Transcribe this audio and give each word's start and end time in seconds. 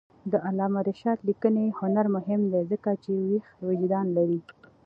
د 0.31 0.33
علامه 0.47 0.79
رشاد 0.89 1.19
لیکنی 1.29 1.65
هنر 1.79 2.05
مهم 2.15 2.41
دی 2.51 2.61
ځکه 2.71 2.91
چې 3.03 3.11
ویښ 3.27 3.47
وجدان 3.67 4.07
لري. 4.17 4.39